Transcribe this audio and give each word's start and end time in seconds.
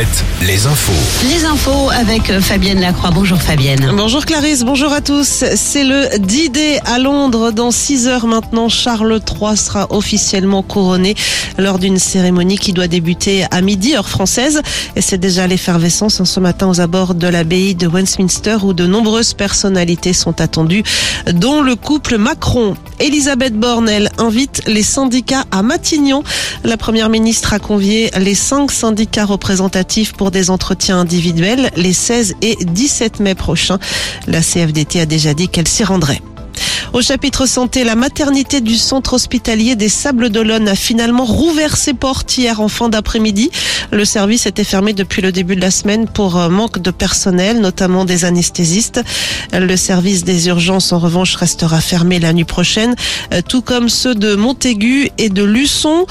Alouette, 0.00 0.24
les 0.46 0.66
infos. 0.66 1.28
Les 1.28 1.44
infos 1.44 1.90
avec 1.90 2.30
euh, 2.30 2.40
Fabienne 2.40 2.80
Lacroix. 2.80 3.10
Bonjour 3.10 3.40
Fabienne. 3.40 3.92
Bonjour 3.94 4.24
Clarisse, 4.24 4.64
bonjour 4.64 4.92
à 4.92 5.02
tous. 5.02 5.44
C'est 5.56 5.84
le 5.84 6.18
D-Day 6.18 6.78
à 6.86 6.98
Londres. 6.98 7.50
Dans 7.50 7.70
6 7.70 8.08
heures 8.08 8.26
maintenant, 8.26 8.70
Charles 8.70 9.20
III 9.20 9.56
sera 9.58 9.88
officiellement 9.90 10.62
couronné 10.62 11.14
lors 11.58 11.78
d'une 11.78 11.98
cérémonie 11.98 12.56
qui 12.56 12.72
doit 12.72 12.88
débuter 12.88 13.44
à 13.50 13.60
midi, 13.60 13.94
heure 13.94 14.08
française. 14.08 14.62
Et 14.96 15.02
c'est 15.02 15.18
déjà 15.18 15.46
l'effervescence 15.46 16.20
hein, 16.20 16.24
ce 16.24 16.40
matin 16.40 16.68
aux 16.68 16.80
abords 16.80 17.14
de 17.14 17.26
l'abbaye 17.26 17.74
de 17.74 17.86
Westminster 17.86 18.56
où 18.62 18.72
de 18.72 18.86
nombreuses 18.86 19.34
personnalités 19.34 20.14
sont 20.14 20.40
attendues, 20.40 20.84
dont 21.32 21.60
le 21.60 21.76
couple 21.76 22.16
Macron. 22.16 22.74
Elisabeth 23.00 23.54
Borne, 23.54 23.88
elle, 23.88 24.10
invite 24.18 24.62
les 24.66 24.82
syndicats 24.82 25.44
à 25.50 25.62
Matignon. 25.62 26.22
La 26.64 26.76
première 26.76 27.08
ministre 27.08 27.54
a 27.54 27.58
convié 27.58 28.10
les 28.18 28.34
cinq 28.34 28.70
syndicats 28.70 29.24
représentatifs 29.24 30.12
pour 30.12 30.30
des 30.30 30.50
entretiens 30.50 31.00
individuels 31.00 31.70
les 31.76 31.94
16 31.94 32.36
et 32.42 32.56
17 32.60 33.20
mai 33.20 33.34
prochains. 33.34 33.78
La 34.26 34.42
CFDT 34.42 35.00
a 35.00 35.06
déjà 35.06 35.32
dit 35.32 35.48
qu'elle 35.48 35.68
s'y 35.68 35.82
rendrait. 35.82 36.20
Au 36.92 37.02
chapitre 37.02 37.46
santé, 37.46 37.84
la 37.84 37.94
maternité 37.94 38.60
du 38.60 38.76
centre 38.76 39.14
hospitalier 39.14 39.76
des 39.76 39.88
Sables 39.88 40.28
d'Olonne 40.28 40.66
a 40.66 40.74
finalement 40.74 41.24
rouvert 41.24 41.76
ses 41.76 41.94
portes 41.94 42.36
hier 42.36 42.60
en 42.60 42.66
fin 42.66 42.88
d'après-midi. 42.88 43.50
Le 43.92 44.04
service 44.04 44.46
était 44.46 44.62
fermé 44.62 44.92
depuis 44.92 45.20
le 45.20 45.32
début 45.32 45.56
de 45.56 45.60
la 45.60 45.72
semaine 45.72 46.06
pour 46.06 46.36
euh, 46.36 46.48
manque 46.48 46.78
de 46.78 46.92
personnel, 46.92 47.60
notamment 47.60 48.04
des 48.04 48.24
anesthésistes. 48.24 49.00
Le 49.52 49.76
service 49.76 50.22
des 50.22 50.46
urgences, 50.46 50.92
en 50.92 51.00
revanche, 51.00 51.34
restera 51.34 51.80
fermé 51.80 52.20
la 52.20 52.32
nuit 52.32 52.44
prochaine, 52.44 52.94
euh, 53.34 53.40
tout 53.46 53.62
comme 53.62 53.88
ceux 53.88 54.14
de 54.14 54.36
Montaigu 54.36 55.10
et 55.18 55.28
de 55.28 55.42
Luçon. 55.42 56.06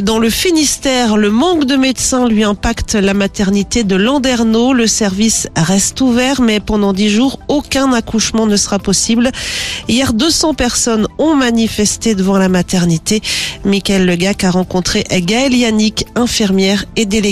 Dans 0.00 0.20
le 0.20 0.30
Finistère, 0.30 1.16
le 1.16 1.30
manque 1.30 1.64
de 1.64 1.74
médecins 1.74 2.28
lui 2.28 2.44
impacte 2.44 2.94
la 2.94 3.14
maternité 3.14 3.82
de 3.82 3.96
Landerneau. 3.96 4.72
Le 4.72 4.86
service 4.86 5.48
reste 5.56 6.00
ouvert, 6.00 6.40
mais 6.40 6.60
pendant 6.60 6.92
dix 6.92 7.10
jours, 7.10 7.40
aucun 7.48 7.92
accouchement 7.92 8.46
ne 8.46 8.56
sera 8.56 8.78
possible. 8.78 9.32
Hier, 9.88 10.12
200 10.12 10.54
personnes 10.54 11.08
ont 11.18 11.34
manifesté 11.34 12.14
devant 12.14 12.38
la 12.38 12.48
maternité. 12.48 13.22
Michael 13.64 14.06
Legac 14.06 14.44
a 14.44 14.52
rencontré 14.52 15.02
Gaëlle 15.10 15.56
Yannick, 15.56 16.06
infirmière 16.14 16.84
et 16.94 17.06
déléguée 17.06 17.23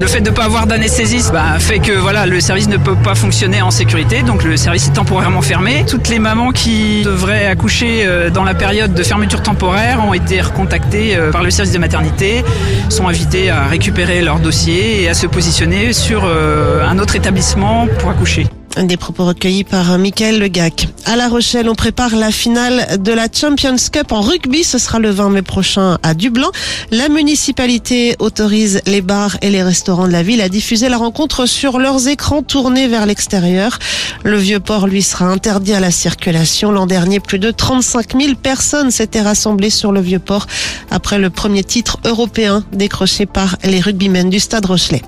Le 0.00 0.06
fait 0.06 0.20
de 0.20 0.30
ne 0.30 0.34
pas 0.34 0.44
avoir 0.44 0.66
d'anesthésiste 0.66 1.32
bah, 1.32 1.58
fait 1.58 1.78
que 1.78 1.92
voilà 1.92 2.24
le 2.24 2.40
service 2.40 2.68
ne 2.68 2.78
peut 2.78 2.96
pas 2.96 3.14
fonctionner 3.14 3.60
en 3.60 3.70
sécurité, 3.70 4.22
donc 4.22 4.44
le 4.44 4.56
service 4.56 4.88
est 4.88 4.92
temporairement 4.92 5.42
fermé. 5.42 5.84
Toutes 5.86 6.08
les 6.08 6.18
mamans 6.18 6.52
qui 6.52 7.02
devraient 7.02 7.46
accoucher 7.46 8.06
euh, 8.06 8.30
dans 8.30 8.44
la 8.44 8.54
période 8.54 8.94
de 8.94 9.02
fermeture 9.02 9.42
temporaire 9.42 10.02
ont 10.06 10.14
été 10.14 10.40
recontactées 10.40 11.16
euh, 11.16 11.30
par 11.30 11.42
le 11.42 11.50
service 11.50 11.74
de 11.74 11.78
maternité, 11.78 12.44
sont 12.88 13.08
invitées 13.08 13.50
à 13.50 13.66
récupérer 13.66 14.22
leur 14.22 14.38
dossier 14.38 15.02
et 15.02 15.08
à 15.08 15.14
se 15.14 15.26
positionner 15.26 15.92
sur 15.92 16.22
euh, 16.24 16.88
un 16.88 16.98
autre 16.98 17.16
établissement 17.16 17.86
pour 17.98 18.10
accoucher. 18.10 18.46
Des 18.76 18.96
propos 18.96 19.24
recueillis 19.24 19.64
par 19.64 19.98
Michael 19.98 20.38
Legac. 20.38 20.88
À 21.04 21.16
La 21.16 21.28
Rochelle, 21.28 21.68
on 21.68 21.74
prépare 21.74 22.14
la 22.14 22.30
finale 22.30 23.02
de 23.02 23.12
la 23.12 23.26
Champions 23.30 23.74
Cup 23.90 24.12
en 24.12 24.20
rugby. 24.20 24.62
Ce 24.62 24.78
sera 24.78 25.00
le 25.00 25.10
20 25.10 25.30
mai 25.30 25.42
prochain 25.42 25.98
à 26.04 26.14
Dublin. 26.14 26.50
La 26.92 27.08
municipalité 27.08 28.14
autorise 28.20 28.80
les 28.86 29.00
bars 29.00 29.36
et 29.42 29.50
les 29.50 29.62
restaurants 29.62 30.06
de 30.06 30.12
la 30.12 30.22
ville 30.22 30.40
à 30.40 30.48
diffuser 30.48 30.88
la 30.88 30.98
rencontre 30.98 31.46
sur 31.46 31.80
leurs 31.80 32.06
écrans 32.06 32.42
tournés 32.42 32.86
vers 32.86 33.06
l'extérieur. 33.06 33.78
Le 34.22 34.38
vieux 34.38 34.60
port, 34.60 34.86
lui, 34.86 35.02
sera 35.02 35.26
interdit 35.26 35.74
à 35.74 35.80
la 35.80 35.90
circulation. 35.90 36.70
L'an 36.70 36.86
dernier, 36.86 37.18
plus 37.18 37.40
de 37.40 37.50
35 37.50 38.16
000 38.18 38.34
personnes 38.36 38.92
s'étaient 38.92 39.20
rassemblées 39.20 39.70
sur 39.70 39.90
le 39.90 40.00
vieux 40.00 40.20
port 40.20 40.46
après 40.92 41.18
le 41.18 41.28
premier 41.28 41.64
titre 41.64 41.98
européen 42.04 42.64
décroché 42.72 43.26
par 43.26 43.56
les 43.64 43.80
rugbymen 43.80 44.30
du 44.30 44.38
Stade 44.38 44.66
Rochelet. 44.66 45.02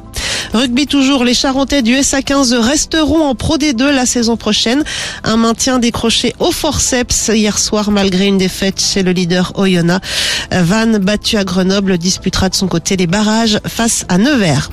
Rugby 0.53 0.87
toujours, 0.87 1.25
les 1.25 1.35
Charentais 1.35 1.81
du 1.81 1.95
SA15 1.95 2.55
resteront 2.55 3.25
en 3.25 3.35
Pro 3.35 3.57
D2 3.57 3.91
la 3.91 4.05
saison 4.05 4.37
prochaine. 4.37 4.85
Un 5.25 5.37
maintien 5.37 5.79
décroché 5.79 6.35
au 6.41 6.53
forceps 6.53 7.29
hier 7.29 7.59
soir 7.59 7.91
malgré 7.91 8.27
une 8.27 8.39
défaite 8.39 8.81
chez 8.81 9.03
le 9.03 9.13
leader 9.13 9.53
Oyonnax. 9.57 10.07
Van, 10.51 10.99
battu 11.01 11.39
à 11.39 11.45
Grenoble, 11.45 11.97
disputera 11.97 12.51
de 12.51 12.55
son 12.55 12.69
côté 12.69 12.97
les 12.97 13.07
barrages 13.07 13.61
face 13.67 14.05
à 14.09 14.19
Nevers. 14.19 14.71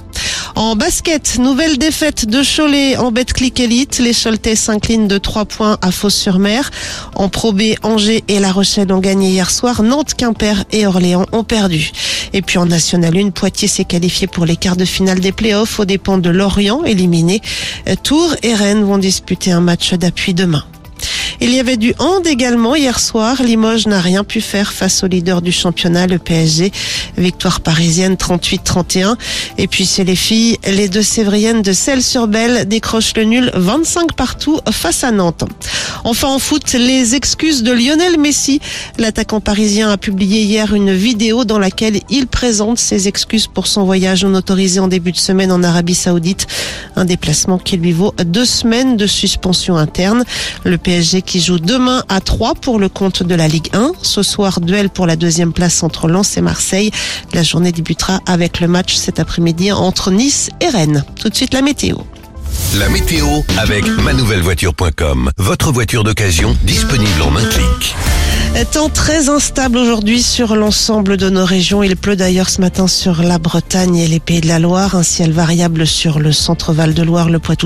En 0.55 0.75
basket, 0.75 1.37
nouvelle 1.39 1.77
défaite 1.77 2.25
de 2.25 2.41
Cholet 2.43 2.97
en 2.97 3.11
Betclic 3.11 3.59
Elite. 3.59 3.99
Les 3.99 4.13
Choletais 4.13 4.55
s'inclinent 4.55 5.07
de 5.07 5.17
3 5.17 5.45
points 5.45 5.77
à 5.81 5.91
Fos-sur-Mer. 5.91 6.71
En 7.15 7.29
Pro 7.29 7.53
B, 7.53 7.75
Angers 7.83 8.23
et 8.27 8.39
La 8.39 8.51
Rochelle 8.51 8.91
ont 8.91 8.99
gagné 8.99 9.29
hier 9.29 9.51
soir. 9.51 9.83
Nantes, 9.83 10.15
Quimper 10.15 10.65
et 10.71 10.85
Orléans 10.85 11.25
ont 11.31 11.43
perdu. 11.43 11.91
Et 12.33 12.41
puis 12.41 12.57
en 12.57 12.65
National 12.65 13.17
1, 13.17 13.29
Poitiers 13.29 13.67
s'est 13.67 13.85
qualifié 13.85 14.27
pour 14.27 14.45
les 14.45 14.55
quarts 14.55 14.77
de 14.77 14.85
finale 14.85 15.19
des 15.19 15.31
playoffs 15.31 15.79
aux 15.79 15.85
dépens 15.85 16.17
de 16.17 16.29
Lorient, 16.29 16.83
éliminé. 16.83 17.41
Tours 18.03 18.35
et 18.43 18.53
Rennes 18.53 18.83
vont 18.83 18.97
disputer 18.97 19.51
un 19.51 19.61
match 19.61 19.93
d'appui 19.93 20.33
demain. 20.33 20.63
Il 21.41 21.53
y 21.53 21.59
avait 21.59 21.77
du 21.77 21.94
hand 22.00 22.27
également 22.27 22.75
hier 22.75 23.00
soir. 23.00 23.41
Limoges 23.41 23.88
n'a 23.88 24.01
rien 24.01 24.25
pu 24.25 24.41
faire 24.41 24.73
face 24.73 25.03
au 25.03 25.07
leader 25.07 25.41
du 25.41 25.53
championnat, 25.53 26.05
le 26.05 26.19
PSG. 26.19 26.72
Victoire 27.17 27.61
parisienne 27.61 28.16
38-31. 28.16 29.16
Et 29.57 29.67
puis 29.67 29.85
chez 29.85 30.03
les 30.03 30.17
filles, 30.17 30.57
les 30.67 30.89
deux 30.89 31.01
Sévriennes 31.01 31.61
de 31.61 31.72
Celles-sur-Belle 31.72 32.67
décrochent 32.67 33.16
le 33.16 33.23
nul 33.23 33.51
25 33.53 34.13
partout 34.13 34.59
face 34.69 35.05
à 35.05 35.11
Nantes. 35.11 35.45
Enfin 36.03 36.28
en 36.28 36.39
foot, 36.39 36.73
les 36.73 37.16
excuses 37.16 37.63
de 37.63 37.72
Lionel 37.72 38.19
Messi. 38.19 38.59
L'attaquant 38.97 39.39
parisien 39.39 39.91
a 39.91 39.97
publié 39.97 40.41
hier 40.41 40.73
une 40.73 40.94
vidéo 40.94 41.45
dans 41.45 41.59
laquelle 41.59 42.01
il 42.09 42.28
présente 42.28 42.79
ses 42.79 43.07
excuses 43.07 43.47
pour 43.47 43.67
son 43.67 43.85
voyage 43.85 44.25
non 44.25 44.35
autorisé 44.35 44.81
en 44.81 44.89
début 44.89 45.13
de 45.13 45.17
semaine 45.17 45.53
en 45.53 45.63
Arabie 45.63 45.95
Saoudite. 45.95 46.47
Un 46.97 47.05
déplacement 47.05 47.57
qui 47.57 47.78
lui 47.78 47.94
vaut 47.94 48.13
deux 48.25 48.45
semaines 48.45 48.97
de 48.97 49.07
suspension 49.07 49.78
interne. 49.78 50.25
Le 50.66 50.78
PSG 50.78 51.22
qui 51.29 51.40
joue 51.40 51.59
demain 51.59 52.03
à 52.09 52.22
3 52.22 52.56
pour 52.56 52.79
le 52.79 52.90
compte 52.90 53.22
de 53.22 53.35
la 53.35 53.47
Ligue 53.47 53.69
1. 53.73 53.91
Ce 54.01 54.23
soir, 54.23 54.62
duel 54.62 54.90
pour 54.90 55.06
la 55.06 55.16
deuxième 55.16 55.53
place 55.53 55.84
entre 55.84 56.07
Lens 56.07 56.38
et 56.38 56.41
Marseille. 56.41 56.90
La 57.34 57.44
journée 57.44 57.72
débutera 57.72 58.19
avec 58.25 58.59
le 58.59 58.67
match 58.67 58.95
cet 58.95 59.19
après-midi 59.19 59.72
entre 59.72 60.09
Nice 60.09 60.50
et 60.59 60.69
Rennes. 60.69 61.06
Tout 61.22 61.29
de 61.29 61.35
suite 61.35 61.53
la 61.53 61.62
météo. 61.62 61.97
La 62.79 62.90
météo 62.90 63.28
avec 63.59 63.85
manouvellevoiture.com. 63.88 65.29
Votre 65.38 65.72
voiture 65.72 66.03
d'occasion 66.03 66.57
disponible 66.63 67.22
en 67.22 67.35
un 67.35 67.46
clic. 67.46 67.96
Temps 68.72 68.90
très 68.90 69.29
instable 69.29 69.78
aujourd'hui 69.78 70.22
sur 70.22 70.56
l'ensemble 70.56 71.17
de 71.17 71.29
nos 71.29 71.46
régions. 71.46 71.81
Il 71.81 71.96
pleut 71.96 72.16
d'ailleurs 72.16 72.50
ce 72.50 72.59
matin 72.59 72.88
sur 72.88 73.23
la 73.23 73.38
Bretagne 73.38 73.96
et 73.96 74.07
les 74.07 74.19
Pays 74.19 74.41
de 74.41 74.47
la 74.47 74.59
Loire. 74.59 74.96
Un 74.96 75.03
ciel 75.03 75.31
variable 75.31 75.88
sur 75.88 76.19
le 76.19 76.31
centre 76.31 76.73
Val 76.73 76.94
de 76.94 77.03
Loire, 77.03 77.29
le 77.29 77.40
Poitou. 77.40 77.57